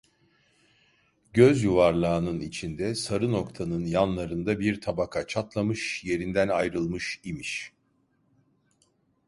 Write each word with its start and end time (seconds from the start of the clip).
Göz 1.33 1.63
yuvarlağının 1.63 2.39
içinde, 2.39 2.95
sarı 2.95 3.31
noktanın 3.31 3.85
yanlarında 3.85 4.59
bir 4.59 4.81
tabaka 4.81 5.27
çatlamış, 5.27 6.03
yerinden 6.03 6.47
ayrılmış 6.47 7.19
imiş. 7.23 7.73